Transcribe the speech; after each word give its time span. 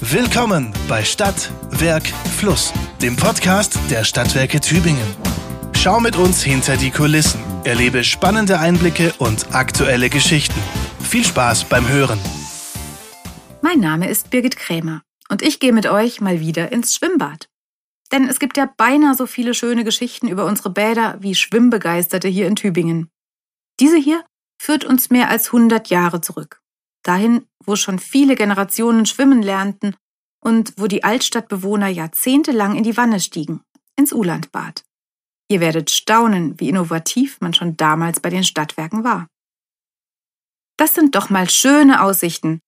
Willkommen 0.00 0.74
bei 0.88 1.02
Stadt, 1.02 1.50
Werk, 1.70 2.06
Fluss, 2.36 2.74
dem 3.00 3.16
Podcast 3.16 3.78
der 3.90 4.04
Stadtwerke 4.04 4.60
Tübingen. 4.60 5.06
Schau 5.72 6.00
mit 6.00 6.16
uns 6.16 6.42
hinter 6.42 6.76
die 6.76 6.90
Kulissen, 6.90 7.40
erlebe 7.64 8.04
spannende 8.04 8.60
Einblicke 8.60 9.14
und 9.18 9.54
aktuelle 9.54 10.10
Geschichten. 10.10 10.60
Viel 11.00 11.24
Spaß 11.24 11.64
beim 11.64 11.88
Hören. 11.88 12.18
Mein 13.62 13.80
Name 13.80 14.10
ist 14.10 14.28
Birgit 14.28 14.56
Krämer 14.56 15.00
und 15.30 15.40
ich 15.40 15.60
gehe 15.60 15.72
mit 15.72 15.86
euch 15.86 16.20
mal 16.20 16.40
wieder 16.40 16.72
ins 16.72 16.94
Schwimmbad. 16.94 17.48
Denn 18.12 18.28
es 18.28 18.38
gibt 18.38 18.58
ja 18.58 18.70
beinahe 18.76 19.14
so 19.14 19.24
viele 19.24 19.54
schöne 19.54 19.82
Geschichten 19.82 20.28
über 20.28 20.44
unsere 20.44 20.68
Bäder 20.68 21.16
wie 21.20 21.34
Schwimmbegeisterte 21.34 22.28
hier 22.28 22.48
in 22.48 22.56
Tübingen. 22.56 23.08
Diese 23.80 23.96
hier 23.96 24.22
führt 24.60 24.84
uns 24.84 25.08
mehr 25.08 25.30
als 25.30 25.46
100 25.46 25.88
Jahre 25.88 26.20
zurück. 26.20 26.60
Dahin, 27.06 27.46
wo 27.64 27.76
schon 27.76 28.00
viele 28.00 28.34
Generationen 28.34 29.06
schwimmen 29.06 29.40
lernten 29.40 29.94
und 30.42 30.72
wo 30.76 30.88
die 30.88 31.04
Altstadtbewohner 31.04 31.88
jahrzehntelang 31.88 32.74
in 32.74 32.82
die 32.82 32.96
Wanne 32.96 33.20
stiegen, 33.20 33.60
ins 33.94 34.12
Ulandbad. 34.12 34.84
Ihr 35.48 35.60
werdet 35.60 35.90
staunen, 35.90 36.58
wie 36.58 36.68
innovativ 36.68 37.40
man 37.40 37.54
schon 37.54 37.76
damals 37.76 38.18
bei 38.18 38.30
den 38.30 38.42
Stadtwerken 38.42 39.04
war. 39.04 39.28
Das 40.76 40.94
sind 40.94 41.14
doch 41.14 41.30
mal 41.30 41.48
schöne 41.48 42.02
Aussichten. 42.02 42.60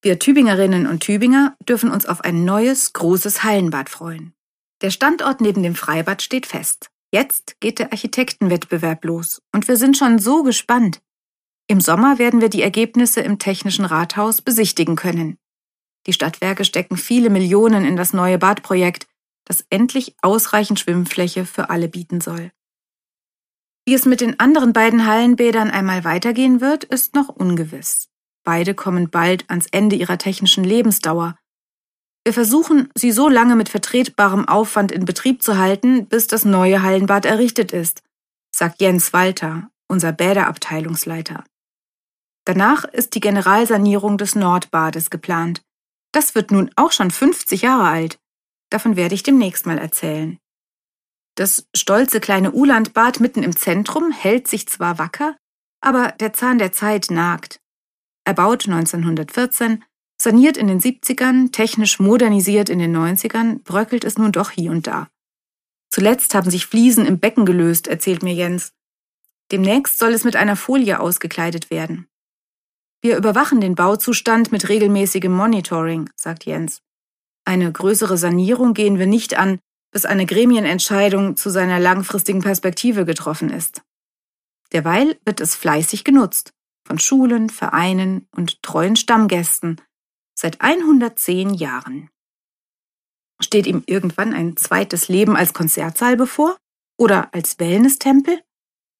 Wir 0.00 0.18
Tübingerinnen 0.18 0.86
und 0.86 1.00
Tübinger 1.00 1.54
dürfen 1.68 1.90
uns 1.90 2.06
auf 2.06 2.22
ein 2.22 2.44
neues, 2.44 2.94
großes 2.94 3.44
Hallenbad 3.44 3.90
freuen. 3.90 4.32
Der 4.80 4.90
Standort 4.90 5.42
neben 5.42 5.62
dem 5.62 5.74
Freibad 5.74 6.22
steht 6.22 6.46
fest. 6.46 6.90
Jetzt 7.12 7.60
geht 7.60 7.78
der 7.78 7.92
Architektenwettbewerb 7.92 9.04
los 9.04 9.42
und 9.54 9.68
wir 9.68 9.76
sind 9.76 9.98
schon 9.98 10.18
so 10.18 10.42
gespannt. 10.42 11.02
Im 11.66 11.80
Sommer 11.80 12.18
werden 12.18 12.40
wir 12.40 12.48
die 12.48 12.62
Ergebnisse 12.62 13.20
im 13.20 13.38
Technischen 13.38 13.84
Rathaus 13.84 14.42
besichtigen 14.42 14.96
können. 14.96 15.38
Die 16.06 16.12
Stadtwerke 16.12 16.64
stecken 16.64 16.96
viele 16.96 17.30
Millionen 17.30 17.84
in 17.84 17.96
das 17.96 18.12
neue 18.12 18.38
Badprojekt, 18.38 19.06
das 19.44 19.64
endlich 19.70 20.16
ausreichend 20.22 20.80
Schwimmfläche 20.80 21.44
für 21.44 21.70
alle 21.70 21.88
bieten 21.88 22.20
soll. 22.20 22.50
Wie 23.84 23.94
es 23.94 24.04
mit 24.04 24.20
den 24.20 24.38
anderen 24.38 24.72
beiden 24.72 25.06
Hallenbädern 25.06 25.70
einmal 25.70 26.04
weitergehen 26.04 26.60
wird, 26.60 26.84
ist 26.84 27.14
noch 27.14 27.28
ungewiss. 27.28 28.08
Beide 28.44 28.74
kommen 28.74 29.10
bald 29.10 29.48
ans 29.50 29.66
Ende 29.70 29.96
ihrer 29.96 30.18
technischen 30.18 30.64
Lebensdauer. 30.64 31.36
Wir 32.24 32.32
versuchen, 32.32 32.90
sie 32.94 33.10
so 33.10 33.28
lange 33.28 33.56
mit 33.56 33.68
vertretbarem 33.68 34.46
Aufwand 34.46 34.92
in 34.92 35.04
Betrieb 35.04 35.42
zu 35.42 35.58
halten, 35.58 36.06
bis 36.06 36.28
das 36.28 36.44
neue 36.44 36.82
Hallenbad 36.82 37.24
errichtet 37.24 37.72
ist, 37.72 38.02
sagt 38.54 38.80
Jens 38.80 39.12
Walter, 39.12 39.70
unser 39.88 40.12
Bäderabteilungsleiter. 40.12 41.44
Danach 42.44 42.84
ist 42.84 43.14
die 43.14 43.20
Generalsanierung 43.20 44.18
des 44.18 44.34
Nordbades 44.34 45.10
geplant. 45.10 45.62
Das 46.12 46.34
wird 46.34 46.50
nun 46.50 46.70
auch 46.76 46.92
schon 46.92 47.10
50 47.10 47.62
Jahre 47.62 47.88
alt. 47.88 48.18
Davon 48.70 48.96
werde 48.96 49.14
ich 49.14 49.22
demnächst 49.22 49.66
mal 49.66 49.78
erzählen. 49.78 50.38
Das 51.34 51.66
stolze 51.74 52.20
kleine 52.20 52.52
Ulandbad 52.52 53.20
mitten 53.20 53.42
im 53.42 53.56
Zentrum 53.56 54.12
hält 54.12 54.48
sich 54.48 54.68
zwar 54.68 54.98
wacker, 54.98 55.36
aber 55.80 56.12
der 56.12 56.32
Zahn 56.32 56.58
der 56.58 56.72
Zeit 56.72 57.10
nagt. 57.10 57.60
Erbaut 58.24 58.66
1914, 58.66 59.84
saniert 60.20 60.56
in 60.56 60.68
den 60.68 60.80
70ern, 60.80 61.50
technisch 61.52 61.98
modernisiert 61.98 62.68
in 62.68 62.78
den 62.78 62.96
90ern, 62.96 63.62
bröckelt 63.64 64.04
es 64.04 64.18
nun 64.18 64.32
doch 64.32 64.50
hier 64.50 64.70
und 64.70 64.86
da. 64.86 65.08
Zuletzt 65.90 66.34
haben 66.34 66.50
sich 66.50 66.66
Fliesen 66.66 67.06
im 67.06 67.18
Becken 67.18 67.44
gelöst, 67.44 67.88
erzählt 67.88 68.22
mir 68.22 68.34
Jens. 68.34 68.72
Demnächst 69.50 69.98
soll 69.98 70.12
es 70.12 70.24
mit 70.24 70.36
einer 70.36 70.56
Folie 70.56 71.00
ausgekleidet 71.00 71.70
werden. 71.70 72.08
Wir 73.02 73.16
überwachen 73.16 73.60
den 73.60 73.74
Bauzustand 73.74 74.52
mit 74.52 74.68
regelmäßigem 74.68 75.32
Monitoring, 75.32 76.08
sagt 76.14 76.46
Jens. 76.46 76.80
Eine 77.44 77.70
größere 77.72 78.16
Sanierung 78.16 78.74
gehen 78.74 78.98
wir 79.00 79.08
nicht 79.08 79.36
an, 79.36 79.58
bis 79.90 80.04
eine 80.04 80.24
Gremienentscheidung 80.24 81.36
zu 81.36 81.50
seiner 81.50 81.80
langfristigen 81.80 82.40
Perspektive 82.40 83.04
getroffen 83.04 83.50
ist. 83.50 83.82
Derweil 84.72 85.18
wird 85.24 85.40
es 85.40 85.56
fleißig 85.56 86.04
genutzt 86.04 86.52
von 86.86 86.98
Schulen, 86.98 87.50
Vereinen 87.50 88.26
und 88.34 88.62
treuen 88.62 88.96
Stammgästen 88.96 89.80
seit 90.34 90.60
110 90.60 91.54
Jahren. 91.54 92.08
Steht 93.40 93.66
ihm 93.66 93.82
irgendwann 93.86 94.32
ein 94.32 94.56
zweites 94.56 95.08
Leben 95.08 95.36
als 95.36 95.52
Konzertsaal 95.52 96.16
bevor 96.16 96.56
oder 96.96 97.34
als 97.34 97.58
Wellness-Tempel? 97.58 98.42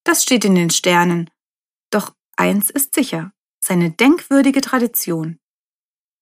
Das 0.05 0.25
steht 0.25 0.45
in 0.45 0.57
den 0.57 0.71
Sternen. 0.71 1.31
Doch 1.91 2.13
eins 2.37 2.69
ist 2.71 2.95
sicher, 2.95 3.33
seine 3.65 3.91
denkwürdige 3.91 4.61
Tradition. 4.61 5.39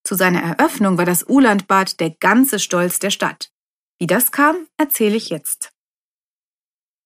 Zu 0.05 0.15
seiner 0.15 0.43
Eröffnung 0.43 0.99
war 0.99 1.05
das 1.05 1.25
Ulandbad 1.28 2.01
der 2.01 2.11
ganze 2.11 2.59
Stolz 2.59 2.99
der 2.99 3.11
Stadt. 3.11 3.51
Wie 3.99 4.06
das 4.06 4.33
kam, 4.33 4.67
erzähle 4.78 5.17
ich 5.17 5.28
jetzt. 5.31 5.73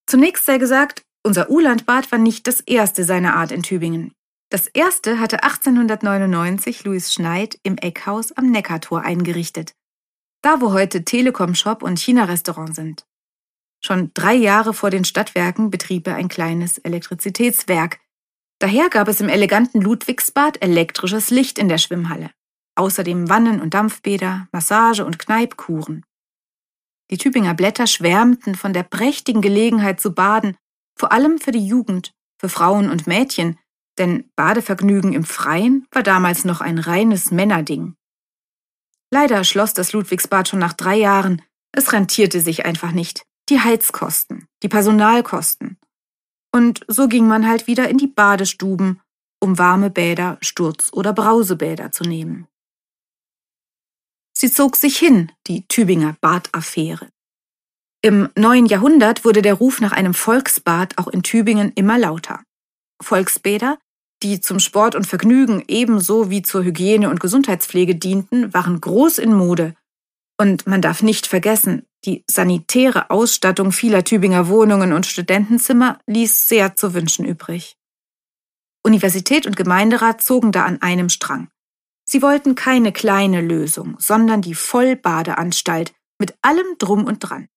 Zunächst 0.07 0.47
sei 0.47 0.59
gesagt, 0.59 1.03
unser 1.25 1.51
Ulandbad 1.51 2.13
war 2.13 2.19
nicht 2.19 2.47
das 2.47 2.61
erste 2.61 3.05
seiner 3.05 3.35
Art 3.35 3.51
in 3.51 3.63
Tübingen. 3.63 4.13
Das 4.51 4.69
erste 4.69 5.19
hatte 5.19 5.43
1899 5.43 6.85
Louis 6.85 7.13
Schneid 7.13 7.59
im 7.63 7.79
Eckhaus 7.79 8.33
am 8.33 8.51
Neckartor 8.51 9.03
eingerichtet. 9.03 9.75
Da, 10.43 10.61
wo 10.61 10.73
heute 10.73 11.05
Telekom 11.05 11.55
Shop 11.55 11.83
und 11.83 11.99
China-Restaurant 11.99 12.75
sind. 12.75 13.07
Schon 13.83 14.13
drei 14.15 14.35
Jahre 14.35 14.75
vor 14.75 14.91
den 14.91 15.05
Stadtwerken 15.05 15.71
betrieb 15.71 16.07
er 16.07 16.17
ein 16.17 16.29
kleines 16.29 16.79
Elektrizitätswerk, 16.79 17.99
Daher 18.59 18.89
gab 18.89 19.09
es 19.09 19.21
im 19.21 19.29
eleganten 19.29 19.81
Ludwigsbad 19.81 20.63
elektrisches 20.63 21.31
Licht 21.31 21.59
in 21.59 21.69
der 21.69 21.79
Schwimmhalle. 21.79 22.31
Außerdem 22.77 23.29
Wannen- 23.29 23.61
und 23.61 23.75
Dampfbäder, 23.75 24.49
Massage- 24.53 25.05
und 25.05 25.19
Kneipkuren. 25.19 26.05
Die 27.11 27.19
Tübinger 27.19 27.55
Blätter 27.55 27.87
schwärmten 27.87 28.55
von 28.55 28.73
der 28.73 28.83
prächtigen 28.83 29.43
Gelegenheit 29.43 30.01
zu 30.01 30.15
baden, 30.15 30.57
vor 30.97 31.13
allem 31.13 31.39
für 31.39 31.53
die 31.53 31.67
Jugend, 31.67 32.13
für 32.41 32.49
Frauen 32.49 32.91
und 32.91 33.07
Mädchen, 33.07 33.59
denn 33.99 34.31
Badevergnügen 34.35 35.13
im 35.13 35.25
Freien 35.25 35.87
war 35.93 36.03
damals 36.03 36.45
noch 36.45 36.61
ein 36.61 36.79
reines 36.79 37.31
Männerding. 37.31 37.95
Leider 39.11 39.45
schloss 39.45 39.75
das 39.75 39.93
Ludwigsbad 39.93 40.49
schon 40.49 40.59
nach 40.59 40.73
drei 40.73 40.97
Jahren. 40.97 41.43
Es 41.73 41.93
rentierte 41.93 42.41
sich 42.41 42.65
einfach 42.65 42.93
nicht. 42.93 43.23
Die 43.49 43.61
Heizkosten, 43.61 44.49
die 44.63 44.69
Personalkosten, 44.69 45.79
und 46.55 46.85
so 46.87 47.09
ging 47.09 47.27
man 47.27 47.49
halt 47.49 47.67
wieder 47.67 47.89
in 47.89 47.99
die 47.99 48.07
Badestuben, 48.07 49.01
um 49.41 49.59
warme 49.59 49.91
Bäder, 49.91 50.39
Sturz- 50.41 50.93
oder 50.93 51.13
Brausebäder 51.13 51.91
zu 51.91 52.05
nehmen. 52.05 52.47
Sie 54.37 54.53
zog 54.53 54.77
sich 54.77 54.97
hin, 54.97 55.33
die 55.49 55.67
Tübinger 55.67 56.17
Badaffäre. 56.21 57.09
Im 58.03 58.29
neuen 58.37 58.67
Jahrhundert 58.67 59.25
wurde 59.25 59.43
der 59.43 59.55
Ruf 59.55 59.81
nach 59.81 59.91
einem 59.91 60.15
Volksbad 60.15 60.97
auch 60.97 61.09
in 61.09 61.25
Tübingen 61.25 61.73
immer 61.75 61.99
lauter. 61.99 62.45
Volksbäder, 63.03 63.79
die 64.23 64.41
zum 64.41 64.61
Sport 64.61 64.95
und 64.95 65.09
Vergnügen 65.09 65.65
ebenso 65.67 66.31
wie 66.31 66.43
zur 66.43 66.63
Hygiene 66.63 67.11
und 67.11 67.19
Gesundheitspflege 67.19 67.97
dienten, 67.97 68.55
waren 68.55 68.81
groß 68.81 69.19
in 69.19 69.35
Mode. 69.35 69.75
Und 70.39 70.69
man 70.69 70.83
darf 70.83 71.03
nicht 71.03 71.27
vergessen, 71.27 71.85
die 72.05 72.25
sanitäre 72.31 73.11
Ausstattung 73.11 73.73
vieler 73.73 74.05
Tübinger 74.05 74.49
Wohnungen 74.49 74.93
und 74.93 75.07
Studentenzimmer 75.07 75.99
ließ 76.07 76.49
sehr 76.49 76.77
zu 76.77 76.95
wünschen 76.95 77.25
übrig. 77.25 77.77
Universität 78.85 79.47
und 79.47 79.57
Gemeinderat 79.57 80.23
zogen 80.23 80.53
da 80.53 80.65
an 80.65 80.83
einem 80.83 81.09
Strang. 81.09 81.49
Sie 82.05 82.21
wollten 82.21 82.55
keine 82.55 82.93
kleine 82.93 83.41
Lösung, 83.41 83.97
sondern 83.99 84.43
die 84.43 84.55
Vollbadeanstalt 84.55 85.95
mit 86.19 86.35
allem 86.43 86.67
drum 86.79 87.05
und 87.05 87.21
dran. 87.21 87.49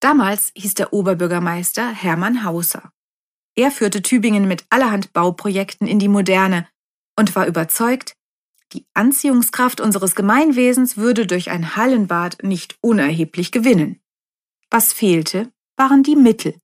Damals 0.00 0.52
hieß 0.56 0.74
der 0.74 0.92
Oberbürgermeister 0.92 1.88
Hermann 1.88 2.44
Hauser. 2.44 2.92
Er 3.54 3.70
führte 3.70 4.02
Tübingen 4.02 4.48
mit 4.48 4.64
allerhand 4.70 5.12
Bauprojekten 5.12 5.86
in 5.86 5.98
die 5.98 6.08
Moderne 6.08 6.68
und 7.18 7.34
war 7.36 7.46
überzeugt, 7.46 8.14
die 8.72 8.86
Anziehungskraft 8.94 9.80
unseres 9.80 10.14
Gemeinwesens 10.14 10.96
würde 10.96 11.26
durch 11.26 11.50
ein 11.50 11.76
Hallenbad 11.76 12.42
nicht 12.42 12.78
unerheblich 12.80 13.52
gewinnen. 13.52 14.00
Was 14.70 14.92
fehlte, 14.92 15.52
waren 15.76 16.02
die 16.02 16.16
Mittel. 16.16 16.54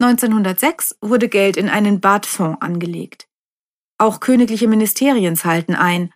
1906 0.00 0.96
wurde 1.00 1.28
Geld 1.28 1.56
in 1.56 1.68
einen 1.68 2.00
Badfonds 2.00 2.60
angelegt. 2.60 3.28
Auch 3.98 4.20
königliche 4.20 4.68
Ministerien 4.68 5.36
zahlten 5.36 5.74
ein. 5.74 6.12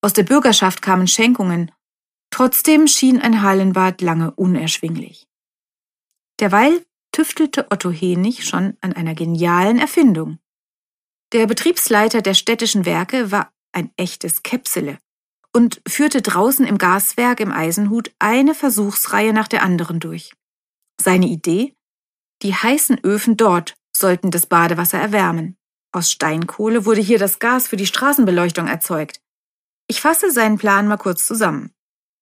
Aus 0.00 0.12
der 0.12 0.22
Bürgerschaft 0.22 0.80
kamen 0.80 1.06
Schenkungen. 1.06 1.70
Trotzdem 2.30 2.86
schien 2.86 3.20
ein 3.20 3.42
Hallenbad 3.42 4.00
lange 4.00 4.30
unerschwinglich. 4.32 5.26
Derweil 6.40 6.84
tüftelte 7.12 7.70
Otto 7.70 7.90
Henig 7.90 8.46
schon 8.46 8.76
an 8.80 8.92
einer 8.92 9.14
genialen 9.14 9.78
Erfindung. 9.78 10.38
Der 11.32 11.46
Betriebsleiter 11.46 12.22
der 12.22 12.34
städtischen 12.34 12.86
Werke 12.86 13.30
war 13.30 13.52
ein 13.72 13.90
echtes 13.96 14.42
Käpsele, 14.42 14.98
und 15.54 15.80
führte 15.88 16.22
draußen 16.22 16.66
im 16.66 16.78
Gaswerk 16.78 17.40
im 17.40 17.52
Eisenhut 17.52 18.12
eine 18.18 18.54
Versuchsreihe 18.54 19.32
nach 19.32 19.48
der 19.48 19.62
anderen 19.62 20.00
durch. 20.00 20.32
Seine 21.00 21.26
Idee? 21.26 21.74
Die 22.42 22.54
heißen 22.54 23.02
Öfen 23.04 23.36
dort 23.36 23.74
sollten 23.96 24.30
das 24.30 24.46
Badewasser 24.46 24.98
erwärmen. 24.98 25.56
Aus 25.92 26.10
Steinkohle 26.10 26.84
wurde 26.84 27.00
hier 27.00 27.18
das 27.18 27.38
Gas 27.38 27.66
für 27.66 27.76
die 27.76 27.86
Straßenbeleuchtung 27.86 28.68
erzeugt. 28.68 29.20
Ich 29.88 30.00
fasse 30.00 30.30
seinen 30.30 30.58
Plan 30.58 30.86
mal 30.86 30.98
kurz 30.98 31.26
zusammen. 31.26 31.72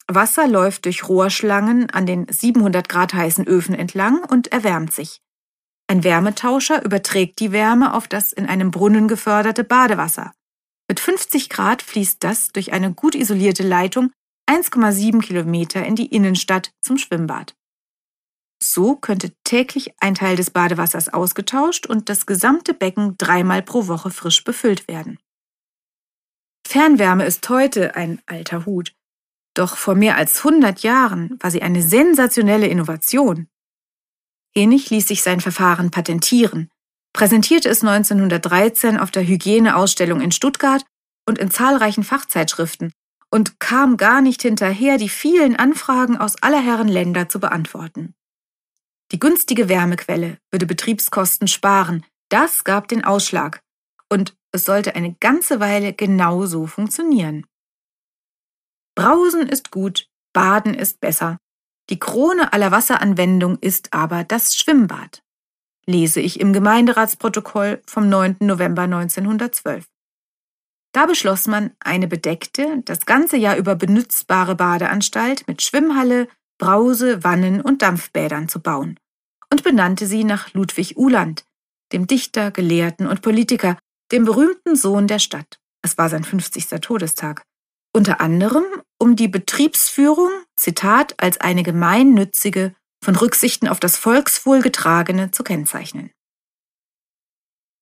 Wasser 0.08 0.46
läuft 0.46 0.84
durch 0.84 1.08
Rohrschlangen 1.08 1.90
an 1.90 2.06
den 2.06 2.26
700 2.30 2.88
Grad 2.88 3.12
heißen 3.12 3.46
Öfen 3.46 3.74
entlang 3.74 4.22
und 4.22 4.52
erwärmt 4.52 4.92
sich. 4.92 5.20
Ein 5.88 6.04
Wärmetauscher 6.04 6.84
überträgt 6.84 7.40
die 7.40 7.52
Wärme 7.52 7.92
auf 7.92 8.06
das 8.06 8.32
in 8.32 8.46
einem 8.46 8.70
Brunnen 8.70 9.08
geförderte 9.08 9.64
Badewasser. 9.64 10.32
Mit 10.88 11.00
50 11.00 11.48
Grad 11.48 11.82
fließt 11.82 12.22
das 12.22 12.48
durch 12.48 12.72
eine 12.72 12.92
gut 12.92 13.14
isolierte 13.14 13.62
Leitung 13.62 14.12
1,7 14.48 15.20
Kilometer 15.20 15.84
in 15.84 15.96
die 15.96 16.06
Innenstadt 16.06 16.70
zum 16.80 16.98
Schwimmbad. 16.98 17.56
So 18.62 18.96
könnte 18.96 19.32
täglich 19.44 19.92
ein 19.98 20.14
Teil 20.14 20.36
des 20.36 20.50
Badewassers 20.50 21.12
ausgetauscht 21.12 21.86
und 21.86 22.08
das 22.08 22.26
gesamte 22.26 22.74
Becken 22.74 23.16
dreimal 23.18 23.62
pro 23.62 23.88
Woche 23.88 24.10
frisch 24.10 24.44
befüllt 24.44 24.88
werden. 24.88 25.18
Fernwärme 26.66 27.26
ist 27.26 27.48
heute 27.48 27.94
ein 27.96 28.20
alter 28.26 28.66
Hut. 28.66 28.92
Doch 29.54 29.76
vor 29.76 29.94
mehr 29.94 30.16
als 30.16 30.44
100 30.44 30.80
Jahren 30.80 31.38
war 31.40 31.50
sie 31.50 31.62
eine 31.62 31.82
sensationelle 31.82 32.66
Innovation. 32.66 33.48
Ähnlich 34.54 34.90
ließ 34.90 35.06
sich 35.06 35.22
sein 35.22 35.40
Verfahren 35.40 35.90
patentieren, 35.90 36.70
präsentierte 37.16 37.70
es 37.70 37.82
1913 37.82 38.98
auf 38.98 39.10
der 39.10 39.26
Hygieneausstellung 39.26 40.20
in 40.20 40.32
Stuttgart 40.32 40.84
und 41.26 41.38
in 41.38 41.50
zahlreichen 41.50 42.04
Fachzeitschriften 42.04 42.92
und 43.30 43.58
kam 43.58 43.96
gar 43.96 44.20
nicht 44.20 44.42
hinterher, 44.42 44.98
die 44.98 45.08
vielen 45.08 45.56
Anfragen 45.56 46.18
aus 46.18 46.36
aller 46.42 46.62
Herren 46.62 46.88
Länder 46.88 47.30
zu 47.30 47.40
beantworten. 47.40 48.14
Die 49.12 49.18
günstige 49.18 49.70
Wärmequelle 49.70 50.36
würde 50.50 50.66
Betriebskosten 50.66 51.48
sparen, 51.48 52.04
das 52.28 52.64
gab 52.64 52.86
den 52.88 53.02
Ausschlag. 53.02 53.60
Und 54.10 54.36
es 54.52 54.64
sollte 54.64 54.94
eine 54.94 55.14
ganze 55.14 55.58
Weile 55.58 55.94
genau 55.94 56.44
so 56.44 56.66
funktionieren. 56.66 57.46
Brausen 58.94 59.48
ist 59.48 59.70
gut, 59.70 60.06
Baden 60.34 60.74
ist 60.74 61.00
besser. 61.00 61.38
Die 61.88 61.98
Krone 61.98 62.52
aller 62.52 62.72
Wasseranwendung 62.72 63.58
ist 63.60 63.94
aber 63.94 64.22
das 64.22 64.54
Schwimmbad. 64.54 65.22
Lese 65.88 66.20
ich 66.20 66.40
im 66.40 66.52
Gemeinderatsprotokoll 66.52 67.80
vom 67.86 68.08
9. 68.08 68.36
November 68.40 68.82
1912. 68.82 69.86
Da 70.92 71.06
beschloss 71.06 71.46
man, 71.46 71.72
eine 71.78 72.08
bedeckte, 72.08 72.82
das 72.84 73.06
ganze 73.06 73.36
Jahr 73.36 73.56
über 73.56 73.76
benutzbare 73.76 74.56
Badeanstalt 74.56 75.46
mit 75.46 75.62
Schwimmhalle, 75.62 76.26
Brause, 76.58 77.22
Wannen 77.22 77.60
und 77.60 77.82
Dampfbädern 77.82 78.48
zu 78.48 78.60
bauen 78.60 78.98
und 79.52 79.62
benannte 79.62 80.06
sie 80.06 80.24
nach 80.24 80.54
Ludwig 80.54 80.96
Uhland, 80.96 81.44
dem 81.92 82.06
Dichter, 82.06 82.50
Gelehrten 82.50 83.06
und 83.06 83.22
Politiker, 83.22 83.78
dem 84.10 84.24
berühmten 84.24 84.74
Sohn 84.74 85.06
der 85.06 85.18
Stadt. 85.18 85.60
Es 85.82 85.98
war 85.98 86.08
sein 86.08 86.24
50. 86.24 86.80
Todestag. 86.80 87.42
Unter 87.92 88.20
anderem, 88.20 88.64
um 88.98 89.16
die 89.16 89.28
Betriebsführung, 89.28 90.30
Zitat, 90.56 91.14
als 91.18 91.40
eine 91.40 91.62
gemeinnützige, 91.62 92.74
von 93.06 93.14
Rücksichten 93.14 93.68
auf 93.68 93.78
das 93.78 93.96
Volkswohl 93.96 94.62
getragene 94.62 95.30
zu 95.30 95.44
kennzeichnen. 95.44 96.10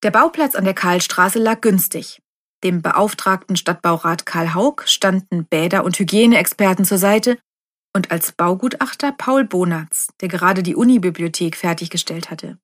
Der 0.03 0.11
Bauplatz 0.11 0.55
an 0.55 0.65
der 0.65 0.75
Karlstraße 0.75 1.39
lag 1.39 1.63
günstig. 1.63 2.21
Dem 2.63 2.83
beauftragten 2.83 3.57
Stadtbaurat 3.57 4.27
Karl 4.27 4.53
Haug 4.53 4.83
standen 4.85 5.47
Bäder- 5.47 5.83
und 5.85 5.99
Hygieneexperten 5.99 6.85
zur 6.85 6.99
Seite 6.99 7.39
und 7.97 8.11
als 8.11 8.33
Baugutachter 8.33 9.13
Paul 9.13 9.47
Bonatz, 9.47 10.09
der 10.21 10.29
gerade 10.29 10.63
die 10.63 10.77
Unibibliothek 10.77 11.57
fertiggestellt 11.57 12.31
hatte. 12.31 12.59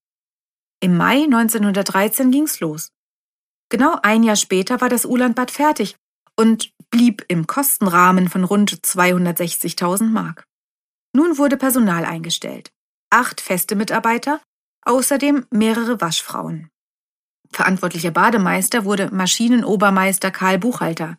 Im 0.81 0.99
Mai 0.99 1.23
1913 1.23 2.31
ging's 2.31 2.61
los. 2.61 2.93
Genau 3.71 3.99
ein 4.03 4.23
Jahr 4.23 4.37
später 4.37 4.83
war 4.83 4.91
das 4.91 5.07
Ulandbad 5.07 5.51
fertig 5.51 5.97
und 6.37 6.75
blieb 6.91 7.25
im 7.29 7.47
Kostenrahmen 7.47 8.29
von 8.29 8.45
rund 8.45 8.71
260.000 8.71 10.11
Mark. 10.11 10.45
Nun 11.13 11.39
wurde 11.39 11.57
Personal 11.57 12.05
eingestellt. 12.05 12.73
Acht 13.11 13.41
feste 13.41 13.75
Mitarbeiter, 13.75 14.41
außerdem 14.83 15.47
mehrere 15.51 16.01
Waschfrauen. 16.01 16.71
Verantwortlicher 17.53 18.13
Bademeister 18.13 18.85
wurde 18.85 19.13
Maschinenobermeister 19.13 20.31
Karl 20.31 20.59
Buchhalter, 20.59 21.19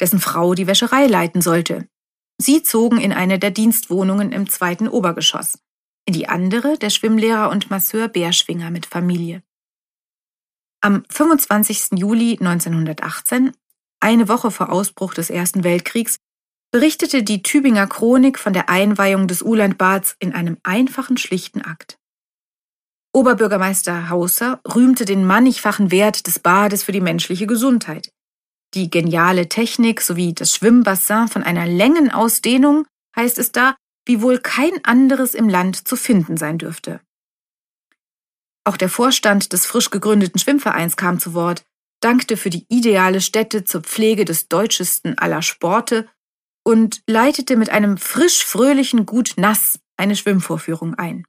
dessen 0.00 0.20
Frau 0.20 0.54
die 0.54 0.66
Wäscherei 0.66 1.06
leiten 1.06 1.40
sollte. 1.40 1.88
Sie 2.40 2.62
zogen 2.62 3.00
in 3.00 3.12
eine 3.12 3.38
der 3.38 3.50
Dienstwohnungen 3.50 4.32
im 4.32 4.48
zweiten 4.48 4.88
Obergeschoss, 4.88 5.58
in 6.04 6.14
die 6.14 6.28
andere 6.28 6.78
der 6.78 6.90
Schwimmlehrer 6.90 7.50
und 7.50 7.70
Masseur 7.70 8.08
Bärschwinger 8.08 8.70
mit 8.70 8.86
Familie. 8.86 9.42
Am 10.80 11.04
25. 11.10 11.98
Juli 11.98 12.38
1918, 12.38 13.52
eine 14.00 14.28
Woche 14.28 14.52
vor 14.52 14.70
Ausbruch 14.70 15.14
des 15.14 15.30
Ersten 15.30 15.64
Weltkriegs, 15.64 16.18
berichtete 16.70 17.22
die 17.22 17.42
Tübinger 17.42 17.86
Chronik 17.86 18.38
von 18.38 18.52
der 18.52 18.68
Einweihung 18.68 19.26
des 19.26 19.42
Ulandbads 19.42 20.16
in 20.18 20.34
einem 20.34 20.58
einfachen, 20.62 21.16
schlichten 21.16 21.62
Akt. 21.62 21.98
Oberbürgermeister 23.12 24.10
Hauser 24.10 24.60
rühmte 24.74 25.04
den 25.04 25.24
mannigfachen 25.24 25.90
Wert 25.90 26.26
des 26.26 26.38
Bades 26.38 26.84
für 26.84 26.92
die 26.92 27.00
menschliche 27.00 27.46
Gesundheit. 27.46 28.12
Die 28.74 28.90
geniale 28.90 29.48
Technik 29.48 30.02
sowie 30.02 30.34
das 30.34 30.54
Schwimmbassin 30.54 31.28
von 31.28 31.42
einer 31.42 31.66
Längenausdehnung, 31.66 32.86
heißt 33.16 33.38
es 33.38 33.50
da, 33.50 33.76
wie 34.04 34.20
wohl 34.20 34.38
kein 34.38 34.84
anderes 34.84 35.34
im 35.34 35.48
Land 35.48 35.88
zu 35.88 35.96
finden 35.96 36.36
sein 36.36 36.58
dürfte. 36.58 37.00
Auch 38.64 38.76
der 38.76 38.90
Vorstand 38.90 39.54
des 39.54 39.64
frisch 39.64 39.88
gegründeten 39.88 40.38
Schwimmvereins 40.38 40.98
kam 40.98 41.18
zu 41.18 41.32
Wort, 41.32 41.62
dankte 42.00 42.36
für 42.36 42.50
die 42.50 42.66
ideale 42.68 43.22
Stätte 43.22 43.64
zur 43.64 43.80
Pflege 43.80 44.26
des 44.26 44.48
deutschesten 44.48 45.16
aller 45.16 45.40
Sporte 45.40 46.08
und 46.68 47.00
leitete 47.06 47.56
mit 47.56 47.70
einem 47.70 47.96
frisch 47.96 48.44
fröhlichen 48.44 49.06
Gut 49.06 49.32
nass 49.38 49.80
eine 49.96 50.14
Schwimmvorführung 50.14 50.96
ein. 50.96 51.24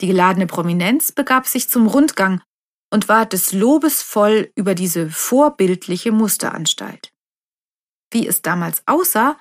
Die 0.00 0.06
geladene 0.06 0.46
Prominenz 0.46 1.12
begab 1.12 1.46
sich 1.46 1.68
zum 1.68 1.86
Rundgang 1.86 2.40
und 2.90 3.06
war 3.06 3.26
des 3.26 3.52
Lobes 3.52 4.02
voll 4.02 4.50
über 4.54 4.74
diese 4.74 5.10
vorbildliche 5.10 6.12
Musteranstalt. 6.12 7.12
Wie 8.10 8.26
es 8.26 8.40
damals 8.40 8.82
aussah, 8.86 9.36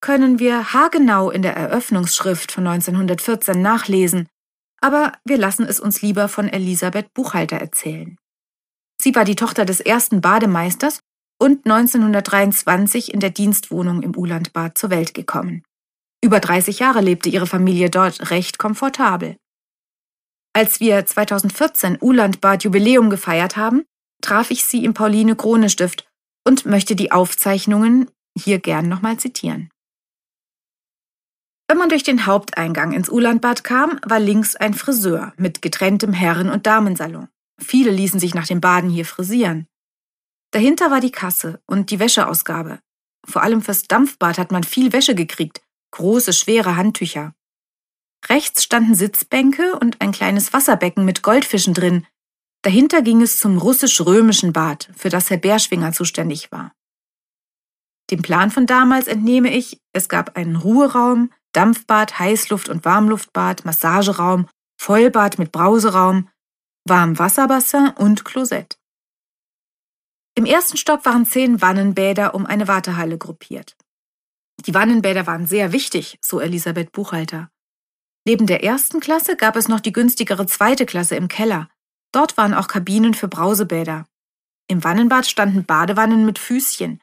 können 0.00 0.38
wir 0.38 0.72
haargenau 0.72 1.30
in 1.30 1.42
der 1.42 1.54
Eröffnungsschrift 1.54 2.50
von 2.50 2.66
1914 2.66 3.60
nachlesen, 3.60 4.30
aber 4.80 5.12
wir 5.26 5.36
lassen 5.36 5.66
es 5.66 5.78
uns 5.78 6.00
lieber 6.00 6.26
von 6.26 6.48
Elisabeth 6.48 7.12
Buchhalter 7.12 7.58
erzählen. 7.58 8.16
Sie 8.98 9.14
war 9.14 9.26
die 9.26 9.36
Tochter 9.36 9.66
des 9.66 9.80
ersten 9.80 10.22
Bademeisters 10.22 11.00
und 11.38 11.66
1923 11.66 13.12
in 13.12 13.20
der 13.20 13.30
Dienstwohnung 13.30 14.02
im 14.02 14.16
Ulandbad 14.16 14.78
zur 14.78 14.90
Welt 14.90 15.14
gekommen. 15.14 15.62
Über 16.22 16.40
30 16.40 16.78
Jahre 16.78 17.00
lebte 17.00 17.28
ihre 17.28 17.46
Familie 17.46 17.90
dort 17.90 18.30
recht 18.30 18.58
komfortabel. 18.58 19.36
Als 20.54 20.80
wir 20.80 21.04
2014 21.04 21.98
Ulandbad 22.00 22.64
Jubiläum 22.64 23.10
gefeiert 23.10 23.56
haben, 23.56 23.84
traf 24.22 24.50
ich 24.50 24.64
sie 24.64 24.84
im 24.84 24.94
Pauline 24.94 25.36
Krone 25.36 25.68
Stift 25.68 26.08
und 26.46 26.64
möchte 26.64 26.96
die 26.96 27.12
Aufzeichnungen 27.12 28.10
hier 28.38 28.58
gern 28.58 28.88
nochmal 28.88 29.18
zitieren. 29.18 29.70
Wenn 31.68 31.78
man 31.78 31.88
durch 31.88 32.02
den 32.02 32.26
Haupteingang 32.26 32.92
ins 32.92 33.08
Ulandbad 33.08 33.64
kam, 33.64 33.98
war 34.04 34.20
links 34.20 34.54
ein 34.54 34.74
Friseur 34.74 35.32
mit 35.36 35.62
getrenntem 35.62 36.12
Herren- 36.12 36.50
und 36.50 36.66
Damensalon. 36.66 37.28
Viele 37.60 37.90
ließen 37.90 38.20
sich 38.20 38.34
nach 38.34 38.46
dem 38.46 38.60
Baden 38.60 38.90
hier 38.90 39.06
frisieren. 39.06 39.66
Dahinter 40.54 40.92
war 40.92 41.00
die 41.00 41.10
Kasse 41.10 41.60
und 41.66 41.90
die 41.90 41.98
Wäscheausgabe. 41.98 42.78
Vor 43.26 43.42
allem 43.42 43.60
fürs 43.60 43.88
Dampfbad 43.88 44.38
hat 44.38 44.52
man 44.52 44.62
viel 44.62 44.92
Wäsche 44.92 45.16
gekriegt, 45.16 45.60
große, 45.90 46.32
schwere 46.32 46.76
Handtücher. 46.76 47.34
Rechts 48.28 48.62
standen 48.62 48.94
Sitzbänke 48.94 49.76
und 49.80 50.00
ein 50.00 50.12
kleines 50.12 50.52
Wasserbecken 50.52 51.04
mit 51.04 51.24
Goldfischen 51.24 51.74
drin. 51.74 52.06
Dahinter 52.62 53.02
ging 53.02 53.20
es 53.20 53.40
zum 53.40 53.58
russisch-römischen 53.58 54.52
Bad, 54.52 54.90
für 54.96 55.08
das 55.08 55.28
Herr 55.28 55.38
Bärschwinger 55.38 55.92
zuständig 55.92 56.52
war. 56.52 56.72
Dem 58.12 58.22
Plan 58.22 58.52
von 58.52 58.66
damals 58.66 59.08
entnehme 59.08 59.52
ich, 59.52 59.80
es 59.92 60.08
gab 60.08 60.36
einen 60.36 60.54
Ruheraum, 60.54 61.32
Dampfbad, 61.50 62.20
Heißluft- 62.20 62.68
und 62.68 62.84
Warmluftbad, 62.84 63.64
Massageraum, 63.64 64.48
Vollbad 64.80 65.40
mit 65.40 65.50
Brauseraum, 65.50 66.28
Warmwasserbassin 66.86 67.88
und 67.88 68.24
Klosett. 68.24 68.78
Im 70.36 70.46
ersten 70.46 70.76
Stock 70.76 71.04
waren 71.04 71.26
zehn 71.26 71.62
Wannenbäder 71.62 72.34
um 72.34 72.44
eine 72.44 72.66
Wartehalle 72.66 73.18
gruppiert. 73.18 73.76
Die 74.66 74.74
Wannenbäder 74.74 75.26
waren 75.26 75.46
sehr 75.46 75.72
wichtig, 75.72 76.18
so 76.20 76.40
Elisabeth 76.40 76.90
Buchhalter. 76.90 77.50
Neben 78.26 78.46
der 78.46 78.64
ersten 78.64 79.00
Klasse 79.00 79.36
gab 79.36 79.54
es 79.54 79.68
noch 79.68 79.80
die 79.80 79.92
günstigere 79.92 80.46
zweite 80.46 80.86
Klasse 80.86 81.14
im 81.14 81.28
Keller. 81.28 81.68
Dort 82.10 82.36
waren 82.36 82.54
auch 82.54 82.68
Kabinen 82.68 83.14
für 83.14 83.28
Brausebäder. 83.28 84.06
Im 84.66 84.82
Wannenbad 84.82 85.26
standen 85.26 85.64
Badewannen 85.64 86.24
mit 86.24 86.38
Füßchen. 86.38 87.00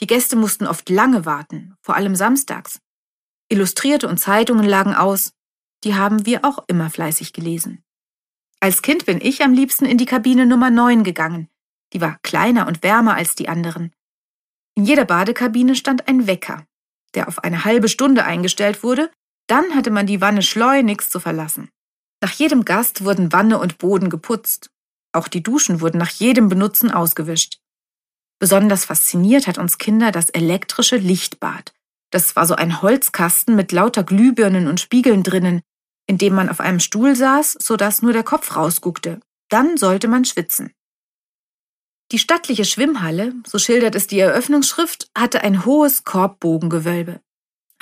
Die 0.00 0.06
Gäste 0.06 0.34
mussten 0.36 0.66
oft 0.66 0.88
lange 0.88 1.26
warten, 1.26 1.74
vor 1.80 1.94
allem 1.94 2.16
samstags. 2.16 2.80
Illustrierte 3.48 4.08
und 4.08 4.18
Zeitungen 4.18 4.64
lagen 4.64 4.94
aus. 4.94 5.32
Die 5.84 5.94
haben 5.94 6.26
wir 6.26 6.44
auch 6.44 6.64
immer 6.66 6.90
fleißig 6.90 7.32
gelesen. 7.32 7.84
Als 8.58 8.82
Kind 8.82 9.06
bin 9.06 9.20
ich 9.20 9.42
am 9.42 9.52
liebsten 9.52 9.84
in 9.84 9.98
die 9.98 10.06
Kabine 10.06 10.46
Nummer 10.46 10.70
9 10.70 11.04
gegangen. 11.04 11.48
Die 11.94 12.00
war 12.00 12.18
kleiner 12.22 12.66
und 12.66 12.82
wärmer 12.82 13.14
als 13.14 13.34
die 13.34 13.48
anderen. 13.48 13.92
In 14.76 14.84
jeder 14.84 15.04
Badekabine 15.04 15.76
stand 15.76 16.08
ein 16.08 16.26
Wecker, 16.26 16.66
der 17.14 17.28
auf 17.28 17.44
eine 17.44 17.64
halbe 17.64 17.88
Stunde 17.88 18.24
eingestellt 18.24 18.82
wurde, 18.82 19.10
dann 19.46 19.74
hatte 19.74 19.90
man 19.90 20.06
die 20.06 20.20
Wanne 20.20 20.42
schleunigst 20.42 21.12
zu 21.12 21.20
verlassen. 21.20 21.68
Nach 22.20 22.32
jedem 22.32 22.64
Gast 22.64 23.04
wurden 23.04 23.32
Wanne 23.32 23.58
und 23.58 23.78
Boden 23.78 24.10
geputzt. 24.10 24.70
Auch 25.12 25.28
die 25.28 25.42
Duschen 25.42 25.80
wurden 25.80 25.98
nach 25.98 26.10
jedem 26.10 26.48
Benutzen 26.48 26.90
ausgewischt. 26.90 27.60
Besonders 28.40 28.86
fasziniert 28.86 29.46
hat 29.46 29.58
uns 29.58 29.78
Kinder 29.78 30.10
das 30.10 30.30
elektrische 30.30 30.96
Lichtbad. 30.96 31.72
Das 32.10 32.34
war 32.34 32.46
so 32.46 32.54
ein 32.54 32.82
Holzkasten 32.82 33.54
mit 33.54 33.70
lauter 33.72 34.02
Glühbirnen 34.02 34.66
und 34.66 34.80
Spiegeln 34.80 35.22
drinnen, 35.22 35.60
in 36.06 36.18
dem 36.18 36.34
man 36.34 36.48
auf 36.48 36.60
einem 36.60 36.80
Stuhl 36.80 37.14
saß, 37.14 37.56
sodass 37.60 38.02
nur 38.02 38.12
der 38.12 38.24
Kopf 38.24 38.56
rausguckte. 38.56 39.20
Dann 39.48 39.76
sollte 39.76 40.08
man 40.08 40.24
schwitzen. 40.24 40.72
Die 42.14 42.20
stattliche 42.20 42.64
Schwimmhalle, 42.64 43.34
so 43.44 43.58
schildert 43.58 43.96
es 43.96 44.06
die 44.06 44.20
Eröffnungsschrift, 44.20 45.10
hatte 45.18 45.40
ein 45.40 45.64
hohes 45.64 46.04
Korbbogengewölbe. 46.04 47.20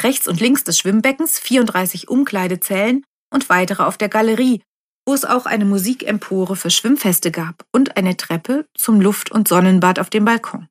Rechts 0.01 0.27
und 0.27 0.41
links 0.41 0.65
des 0.65 0.79
Schwimmbeckens 0.79 1.39
34 1.39 2.09
Umkleidezellen 2.09 3.05
und 3.31 3.51
weitere 3.51 3.83
auf 3.83 3.99
der 3.99 4.09
Galerie, 4.09 4.63
wo 5.05 5.13
es 5.13 5.27
auch 5.27 5.45
eine 5.45 5.67
Musikempore 5.67 6.57
für 6.57 6.71
Schwimmfeste 6.71 7.31
gab 7.31 7.67
und 7.73 7.99
eine 7.99 8.17
Treppe 8.17 8.67
zum 8.73 9.03
Luft- 9.03 9.31
und 9.31 9.49
Sonnenbad 9.49 9.99
auf 9.99 10.09
dem 10.09 10.25
Balkon. 10.25 10.67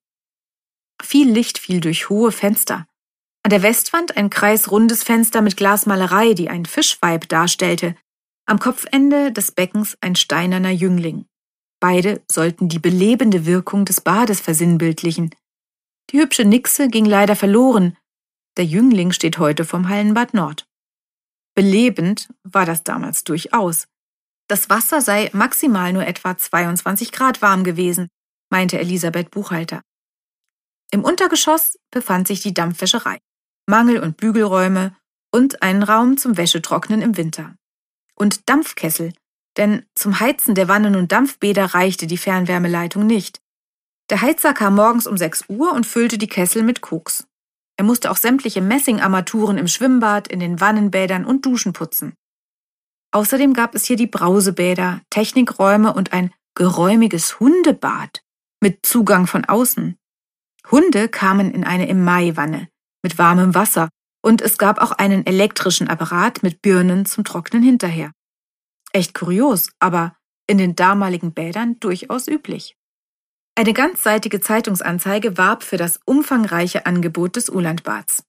Viel 0.99 1.29
Licht 1.29 1.59
fiel 1.59 1.81
durch 1.81 2.09
hohe 2.09 2.31
Fenster. 2.31 2.87
An 3.43 3.51
der 3.51 3.61
Westwand 3.61 4.17
ein 4.17 4.31
kreisrundes 4.31 5.03
Fenster 5.03 5.43
mit 5.43 5.55
Glasmalerei, 5.55 6.33
die 6.33 6.49
ein 6.49 6.65
Fischweib 6.65 7.29
darstellte. 7.29 7.95
Am 8.47 8.57
Kopfende 8.57 9.31
des 9.31 9.51
Beckens 9.51 9.99
ein 10.01 10.15
steinerner 10.15 10.71
Jüngling. 10.71 11.27
Beide 11.81 12.21
sollten 12.31 12.69
die 12.69 12.79
belebende 12.79 13.45
Wirkung 13.45 13.85
des 13.85 14.01
Bades 14.01 14.39
versinnbildlichen. 14.39 15.33
Die 16.11 16.19
hübsche 16.19 16.45
Nixe 16.45 16.87
ging 16.87 17.05
leider 17.05 17.35
verloren. 17.35 17.97
Der 18.55 18.65
Jüngling 18.65 19.11
steht 19.11 19.39
heute 19.39 19.65
vom 19.65 19.89
Hallenbad 19.89 20.35
Nord. 20.35 20.67
Belebend 21.55 22.29
war 22.43 22.65
das 22.65 22.83
damals 22.83 23.23
durchaus. 23.23 23.87
Das 24.47 24.69
Wasser 24.69 25.01
sei 25.01 25.31
maximal 25.33 25.91
nur 25.91 26.05
etwa 26.05 26.37
22 26.37 27.11
Grad 27.11 27.41
warm 27.41 27.63
gewesen, 27.63 28.09
meinte 28.51 28.77
Elisabeth 28.77 29.31
Buchhalter. 29.31 29.81
Im 30.91 31.03
Untergeschoss 31.03 31.79
befand 31.89 32.27
sich 32.27 32.41
die 32.41 32.53
Dampfwäscherei, 32.53 33.19
Mangel- 33.65 34.03
und 34.03 34.17
Bügelräume 34.17 34.95
und 35.31 35.63
einen 35.63 35.81
Raum 35.81 36.17
zum 36.17 36.37
Wäschetrocknen 36.37 37.01
im 37.01 37.17
Winter. 37.17 37.55
Und 38.15 38.49
Dampfkessel, 38.49 39.13
denn 39.57 39.85
zum 39.95 40.19
Heizen 40.19 40.55
der 40.55 40.67
Wannen 40.67 40.95
und 40.95 41.11
Dampfbäder 41.11 41.73
reichte 41.73 42.07
die 42.07 42.17
Fernwärmeleitung 42.17 43.05
nicht. 43.05 43.41
Der 44.09 44.21
Heizer 44.21 44.53
kam 44.53 44.75
morgens 44.75 45.07
um 45.07 45.17
6 45.17 45.45
Uhr 45.49 45.73
und 45.73 45.85
füllte 45.85 46.17
die 46.17 46.27
Kessel 46.27 46.63
mit 46.63 46.81
Koks. 46.81 47.27
Er 47.77 47.85
musste 47.85 48.11
auch 48.11 48.17
sämtliche 48.17 48.61
Messingarmaturen 48.61 49.57
im 49.57 49.67
Schwimmbad, 49.67 50.27
in 50.27 50.39
den 50.39 50.59
Wannenbädern 50.59 51.25
und 51.25 51.45
Duschen 51.45 51.73
putzen. 51.73 52.13
Außerdem 53.11 53.53
gab 53.53 53.75
es 53.75 53.85
hier 53.85 53.97
die 53.97 54.07
Brausebäder, 54.07 55.01
Technikräume 55.09 55.93
und 55.93 56.13
ein 56.13 56.33
geräumiges 56.55 57.39
Hundebad 57.39 58.21
mit 58.61 58.85
Zugang 58.85 59.27
von 59.27 59.45
außen. 59.45 59.97
Hunde 60.69 61.09
kamen 61.09 61.51
in 61.51 61.63
eine 61.63 61.89
Emai-Wanne 61.89 62.69
mit 63.03 63.17
warmem 63.17 63.55
Wasser 63.55 63.89
und 64.21 64.41
es 64.41 64.57
gab 64.57 64.79
auch 64.79 64.91
einen 64.91 65.25
elektrischen 65.25 65.87
Apparat 65.87 66.43
mit 66.43 66.61
Birnen 66.61 67.05
zum 67.05 67.23
Trocknen 67.23 67.63
hinterher. 67.63 68.11
Echt 68.93 69.13
kurios, 69.13 69.69
aber 69.79 70.15
in 70.47 70.57
den 70.57 70.75
damaligen 70.75 71.33
Bädern 71.33 71.79
durchaus 71.79 72.27
üblich. 72.27 72.75
Eine 73.55 73.73
ganzseitige 73.73 74.39
Zeitungsanzeige 74.39 75.37
warb 75.37 75.63
für 75.63 75.77
das 75.77 75.99
umfangreiche 76.05 76.85
Angebot 76.85 77.35
des 77.35 77.49
Ulandbads. 77.49 78.23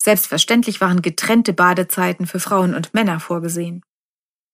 Selbstverständlich 0.00 0.80
waren 0.80 1.02
getrennte 1.02 1.52
Badezeiten 1.52 2.26
für 2.26 2.40
Frauen 2.40 2.74
und 2.74 2.94
Männer 2.94 3.20
vorgesehen. 3.20 3.82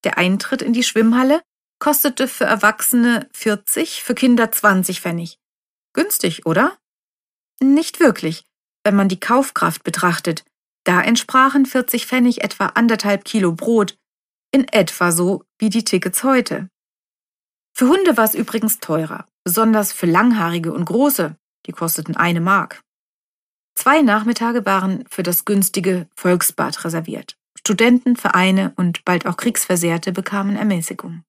Der 0.04 0.18
Eintritt 0.18 0.62
in 0.62 0.72
die 0.72 0.82
Schwimmhalle 0.82 1.42
kostete 1.78 2.28
für 2.28 2.44
Erwachsene 2.44 3.28
40, 3.32 4.02
für 4.02 4.14
Kinder 4.14 4.50
20 4.50 5.00
Pfennig. 5.00 5.38
Günstig, 5.92 6.46
oder? 6.46 6.78
Nicht 7.60 8.00
wirklich, 8.00 8.44
wenn 8.84 8.96
man 8.96 9.08
die 9.08 9.20
Kaufkraft 9.20 9.82
betrachtet. 9.82 10.44
Da 10.84 11.00
entsprachen 11.00 11.66
40 11.66 12.06
Pfennig 12.06 12.42
etwa 12.42 12.66
anderthalb 12.66 13.24
Kilo 13.24 13.52
Brot, 13.52 13.96
in 14.52 14.68
etwa 14.68 15.10
so 15.10 15.44
wie 15.58 15.70
die 15.70 15.84
Tickets 15.84 16.22
heute. 16.22 16.68
Für 17.74 17.88
Hunde 17.88 18.16
war 18.16 18.24
es 18.24 18.34
übrigens 18.34 18.78
teurer, 18.78 19.26
besonders 19.44 19.92
für 19.92 20.06
langhaarige 20.06 20.72
und 20.72 20.84
große, 20.84 21.36
die 21.66 21.72
kosteten 21.72 22.16
eine 22.16 22.40
Mark. 22.40 22.82
Zwei 23.74 24.02
Nachmittage 24.02 24.64
waren 24.66 25.04
für 25.10 25.22
das 25.22 25.44
günstige 25.44 26.08
Volksbad 26.14 26.84
reserviert. 26.84 27.36
Studenten, 27.58 28.16
Vereine 28.16 28.72
und 28.76 29.04
bald 29.04 29.26
auch 29.26 29.36
Kriegsversehrte 29.36 30.12
bekamen 30.12 30.56
Ermäßigung. 30.56 31.24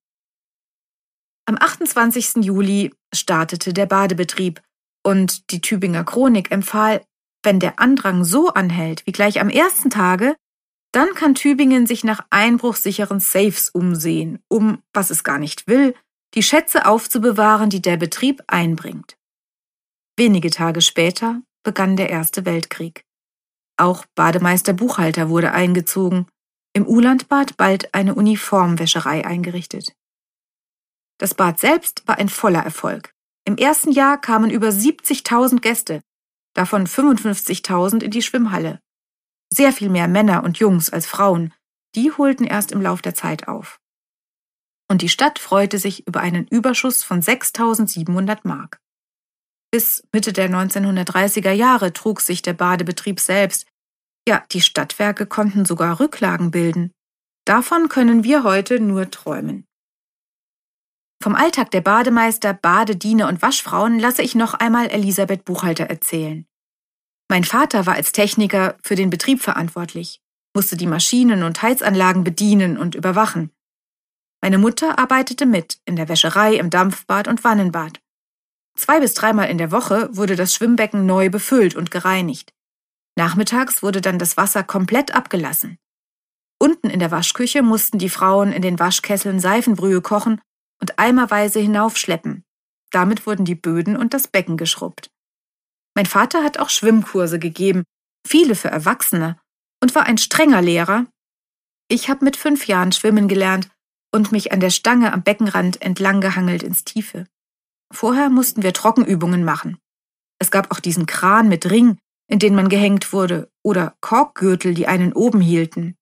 Am 1.46 1.56
28. 1.58 2.44
Juli 2.44 2.92
startete 3.14 3.72
der 3.72 3.86
Badebetrieb 3.86 4.62
und 5.02 5.50
die 5.50 5.60
Tübinger 5.60 6.04
Chronik 6.04 6.50
empfahl, 6.50 7.04
wenn 7.42 7.60
der 7.60 7.78
Andrang 7.78 8.24
so 8.24 8.48
anhält 8.48 9.06
wie 9.06 9.12
gleich 9.12 9.40
am 9.40 9.48
ersten 9.48 9.90
Tage, 9.90 10.36
dann 10.94 11.14
kann 11.14 11.34
Tübingen 11.34 11.86
sich 11.86 12.04
nach 12.04 12.24
einbruchsicheren 12.30 13.20
Safes 13.20 13.68
umsehen, 13.68 14.38
um, 14.48 14.82
was 14.92 15.10
es 15.10 15.24
gar 15.24 15.38
nicht 15.38 15.66
will, 15.66 15.94
die 16.34 16.42
Schätze 16.42 16.86
aufzubewahren, 16.86 17.70
die 17.70 17.82
der 17.82 17.96
Betrieb 17.96 18.42
einbringt. 18.46 19.16
Wenige 20.16 20.50
Tage 20.50 20.80
später 20.80 21.42
begann 21.64 21.96
der 21.96 22.10
Erste 22.10 22.44
Weltkrieg. 22.44 23.04
Auch 23.76 24.04
Bademeister 24.14 24.72
Buchhalter 24.72 25.28
wurde 25.28 25.52
eingezogen, 25.52 26.26
im 26.72 26.86
Ulandbad 26.86 27.56
bald 27.56 27.92
eine 27.94 28.14
Uniformwäscherei 28.14 29.24
eingerichtet. 29.24 29.94
Das 31.18 31.34
Bad 31.34 31.58
selbst 31.58 32.06
war 32.06 32.18
ein 32.18 32.28
voller 32.28 32.62
Erfolg. 32.62 33.14
Im 33.44 33.56
ersten 33.56 33.92
Jahr 33.92 34.20
kamen 34.20 34.50
über 34.50 34.68
70.000 34.68 35.60
Gäste, 35.60 36.02
davon 36.54 36.86
55.000 36.86 38.02
in 38.02 38.10
die 38.10 38.22
Schwimmhalle. 38.22 38.80
Sehr 39.54 39.72
viel 39.72 39.88
mehr 39.88 40.08
Männer 40.08 40.42
und 40.42 40.58
Jungs 40.58 40.90
als 40.90 41.06
Frauen, 41.06 41.54
die 41.94 42.10
holten 42.10 42.44
erst 42.44 42.72
im 42.72 42.82
Lauf 42.82 43.02
der 43.02 43.14
Zeit 43.14 43.46
auf. 43.46 43.78
Und 44.90 45.00
die 45.00 45.08
Stadt 45.08 45.38
freute 45.38 45.78
sich 45.78 46.08
über 46.08 46.18
einen 46.18 46.48
Überschuss 46.48 47.04
von 47.04 47.22
6.700 47.22 48.40
Mark. 48.42 48.80
Bis 49.70 50.02
Mitte 50.12 50.32
der 50.32 50.50
1930er 50.50 51.52
Jahre 51.52 51.92
trug 51.92 52.20
sich 52.20 52.42
der 52.42 52.54
Badebetrieb 52.54 53.20
selbst. 53.20 53.68
Ja, 54.26 54.42
die 54.50 54.60
Stadtwerke 54.60 55.26
konnten 55.26 55.64
sogar 55.64 56.00
Rücklagen 56.00 56.50
bilden. 56.50 56.90
Davon 57.44 57.88
können 57.88 58.24
wir 58.24 58.42
heute 58.42 58.80
nur 58.80 59.08
träumen. 59.12 59.66
Vom 61.22 61.36
Alltag 61.36 61.70
der 61.70 61.80
Bademeister, 61.80 62.54
Badediener 62.54 63.28
und 63.28 63.40
Waschfrauen 63.40 64.00
lasse 64.00 64.22
ich 64.22 64.34
noch 64.34 64.54
einmal 64.54 64.88
Elisabeth 64.88 65.44
Buchhalter 65.44 65.84
erzählen. 65.84 66.44
Mein 67.28 67.44
Vater 67.44 67.86
war 67.86 67.94
als 67.94 68.12
Techniker 68.12 68.76
für 68.82 68.94
den 68.94 69.10
Betrieb 69.10 69.42
verantwortlich, 69.42 70.20
musste 70.54 70.76
die 70.76 70.86
Maschinen 70.86 71.42
und 71.42 71.62
Heizanlagen 71.62 72.24
bedienen 72.24 72.76
und 72.76 72.94
überwachen. 72.94 73.50
Meine 74.42 74.58
Mutter 74.58 74.98
arbeitete 74.98 75.46
mit 75.46 75.78
in 75.86 75.96
der 75.96 76.08
Wäscherei, 76.08 76.56
im 76.56 76.68
Dampfbad 76.68 77.28
und 77.28 77.44
Wannenbad. 77.44 78.00
Zwei 78.76 79.00
bis 79.00 79.14
dreimal 79.14 79.48
in 79.48 79.58
der 79.58 79.70
Woche 79.70 80.08
wurde 80.12 80.36
das 80.36 80.54
Schwimmbecken 80.54 81.06
neu 81.06 81.30
befüllt 81.30 81.74
und 81.74 81.90
gereinigt. 81.90 82.52
Nachmittags 83.16 83.82
wurde 83.82 84.00
dann 84.00 84.18
das 84.18 84.36
Wasser 84.36 84.62
komplett 84.62 85.14
abgelassen. 85.14 85.78
Unten 86.58 86.90
in 86.90 86.98
der 86.98 87.10
Waschküche 87.10 87.62
mussten 87.62 87.98
die 87.98 88.08
Frauen 88.08 88.52
in 88.52 88.62
den 88.62 88.78
Waschkesseln 88.78 89.40
Seifenbrühe 89.40 90.00
kochen 90.00 90.40
und 90.80 90.98
eimerweise 90.98 91.60
hinaufschleppen. 91.60 92.44
Damit 92.90 93.26
wurden 93.26 93.44
die 93.44 93.54
Böden 93.54 93.96
und 93.96 94.14
das 94.14 94.28
Becken 94.28 94.56
geschrubbt. 94.56 95.10
Mein 95.94 96.06
Vater 96.06 96.42
hat 96.42 96.58
auch 96.58 96.70
Schwimmkurse 96.70 97.38
gegeben, 97.38 97.84
viele 98.26 98.54
für 98.54 98.68
Erwachsene, 98.68 99.38
und 99.82 99.94
war 99.94 100.04
ein 100.04 100.18
strenger 100.18 100.62
Lehrer. 100.62 101.06
Ich 101.88 102.08
habe 102.08 102.24
mit 102.24 102.36
fünf 102.36 102.66
Jahren 102.66 102.92
schwimmen 102.92 103.28
gelernt 103.28 103.68
und 104.12 104.32
mich 104.32 104.52
an 104.52 104.60
der 104.60 104.70
Stange 104.70 105.12
am 105.12 105.22
Beckenrand 105.22 105.82
entlang 105.82 106.20
gehangelt 106.20 106.62
ins 106.62 106.84
Tiefe. 106.84 107.26
Vorher 107.92 108.30
mussten 108.30 108.62
wir 108.62 108.72
Trockenübungen 108.72 109.44
machen. 109.44 109.78
Es 110.40 110.50
gab 110.50 110.72
auch 110.72 110.80
diesen 110.80 111.06
Kran 111.06 111.48
mit 111.48 111.70
Ring, 111.70 111.98
in 112.28 112.38
den 112.38 112.54
man 112.54 112.68
gehängt 112.68 113.12
wurde, 113.12 113.50
oder 113.62 113.94
Korkgürtel, 114.00 114.74
die 114.74 114.86
einen 114.86 115.12
oben 115.12 115.40
hielten. 115.40 115.96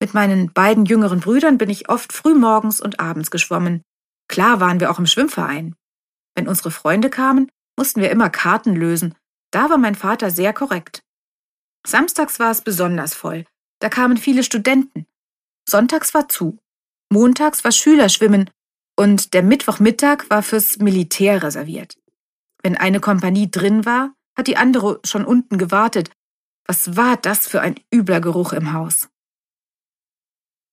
Mit 0.00 0.12
meinen 0.12 0.52
beiden 0.52 0.84
jüngeren 0.84 1.20
Brüdern 1.20 1.56
bin 1.56 1.70
ich 1.70 1.88
oft 1.88 2.12
frühmorgens 2.12 2.80
und 2.80 3.00
abends 3.00 3.30
geschwommen. 3.30 3.82
Klar 4.28 4.60
waren 4.60 4.80
wir 4.80 4.90
auch 4.90 4.98
im 4.98 5.06
Schwimmverein. 5.06 5.74
Wenn 6.34 6.48
unsere 6.48 6.70
Freunde 6.70 7.08
kamen, 7.08 7.50
mussten 7.76 8.00
wir 8.00 8.10
immer 8.10 8.30
Karten 8.30 8.74
lösen. 8.74 9.14
Da 9.50 9.70
war 9.70 9.78
mein 9.78 9.94
Vater 9.94 10.30
sehr 10.30 10.52
korrekt. 10.52 11.02
Samstags 11.86 12.40
war 12.40 12.50
es 12.50 12.62
besonders 12.62 13.14
voll. 13.14 13.44
Da 13.80 13.88
kamen 13.88 14.16
viele 14.16 14.42
Studenten. 14.42 15.06
Sonntags 15.68 16.14
war 16.14 16.28
zu. 16.28 16.58
Montags 17.10 17.62
war 17.64 17.72
Schülerschwimmen 17.72 18.50
und 18.96 19.34
der 19.34 19.42
Mittwochmittag 19.42 20.28
war 20.28 20.42
fürs 20.42 20.78
Militär 20.78 21.42
reserviert. 21.42 21.96
Wenn 22.62 22.76
eine 22.76 23.00
Kompanie 23.00 23.50
drin 23.50 23.84
war, 23.84 24.14
hat 24.36 24.48
die 24.48 24.56
andere 24.56 25.00
schon 25.04 25.24
unten 25.24 25.58
gewartet. 25.58 26.10
Was 26.66 26.96
war 26.96 27.16
das 27.16 27.46
für 27.46 27.60
ein 27.60 27.78
übler 27.94 28.20
Geruch 28.20 28.52
im 28.52 28.72
Haus? 28.72 29.08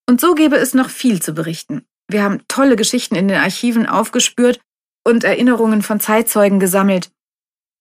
Und 0.09 0.19
so 0.19 0.33
gäbe 0.33 0.57
es 0.57 0.73
noch 0.73 0.89
viel 0.89 1.21
zu 1.21 1.33
berichten. 1.33 1.85
Wir 2.07 2.23
haben 2.23 2.43
tolle 2.47 2.75
Geschichten 2.75 3.15
in 3.15 3.27
den 3.27 3.39
Archiven 3.39 3.85
aufgespürt 3.85 4.59
und 5.03 5.23
Erinnerungen 5.23 5.81
von 5.81 5.99
Zeitzeugen 5.99 6.59
gesammelt. 6.59 7.11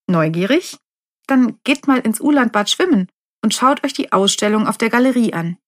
Neugierig? 0.08 0.78
Dann 1.26 1.58
geht 1.64 1.86
mal 1.86 2.00
ins 2.00 2.20
Ulandbad 2.20 2.68
schwimmen 2.68 3.08
und 3.42 3.54
schaut 3.54 3.84
euch 3.84 3.92
die 3.92 4.12
Ausstellung 4.12 4.66
auf 4.66 4.78
der 4.78 4.90
Galerie 4.90 5.32
an. 5.32 5.58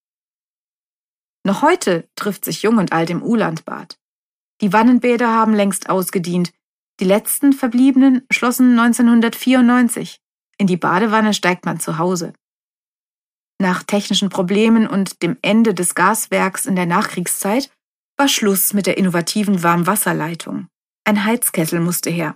Noch 1.47 1.63
heute 1.63 2.09
trifft 2.17 2.45
sich 2.45 2.63
Jung 2.63 2.79
und 2.79 2.93
Alt 2.93 3.11
im 3.11 3.23
Ulandbad. 3.23 3.99
Die 4.61 4.73
Wannenbäder 4.73 5.29
haben 5.29 5.55
längst 5.55 5.91
ausgedient. 5.91 6.53
Die 7.01 7.05
letzten 7.05 7.53
Verbliebenen 7.53 8.25
schlossen 8.31 8.79
1994. 8.79 10.21
In 10.57 10.67
die 10.67 10.77
Badewanne 10.77 11.35
steigt 11.35 11.67
man 11.67 11.81
zu 11.81 11.99
Hause. 11.99 12.33
Nach 13.61 13.83
technischen 13.83 14.31
Problemen 14.31 14.87
und 14.87 15.23
dem 15.23 15.37
Ende 15.43 15.75
des 15.75 15.95
Gaswerks 15.95 16.67
in 16.67 16.77
der 16.77 16.87
Nachkriegszeit 16.87 17.71
war 18.17 18.29
Schluss 18.29 18.73
mit 18.73 18.87
der 18.87 18.97
innovativen 18.97 19.63
Warmwasserleitung. 19.63 20.69
Ein 21.07 21.25
Heizkessel 21.25 21.81
musste 21.81 22.09
her. 22.09 22.35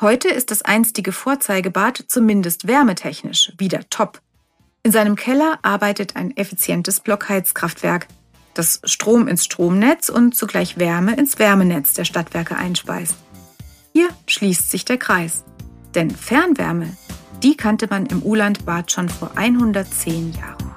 Heute 0.00 0.28
ist 0.28 0.50
das 0.50 0.62
einstige 0.62 1.12
Vorzeigebad 1.12 2.02
zumindest 2.08 2.66
wärmetechnisch 2.66 3.52
wieder 3.58 3.86
top. 3.90 4.22
In 4.82 4.92
seinem 4.92 5.14
Keller 5.14 5.58
arbeitet 5.60 6.16
ein 6.16 6.34
effizientes 6.38 7.00
Blockheizkraftwerk, 7.00 8.08
das 8.54 8.80
Strom 8.84 9.28
ins 9.28 9.44
Stromnetz 9.44 10.08
und 10.08 10.34
zugleich 10.34 10.78
Wärme 10.78 11.16
ins 11.16 11.38
Wärmenetz 11.38 11.92
der 11.92 12.06
Stadtwerke 12.06 12.56
einspeist. 12.56 13.14
Hier 13.92 14.08
schließt 14.26 14.70
sich 14.70 14.86
der 14.86 14.96
Kreis. 14.96 15.44
Denn 15.94 16.10
Fernwärme, 16.10 16.96
die 17.42 17.56
kannte 17.56 17.88
man 17.88 18.06
im 18.06 18.22
Ulandbad 18.22 18.90
schon 18.90 19.08
vor 19.10 19.32
110 19.34 20.32
Jahren. 20.32 20.72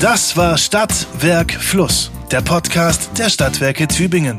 Das 0.00 0.36
war 0.36 0.58
Stadt, 0.58 1.06
Werk, 1.20 1.52
Fluss, 1.52 2.10
der 2.30 2.42
Podcast 2.42 3.10
der 3.18 3.30
Stadtwerke 3.30 3.88
Tübingen. 3.88 4.38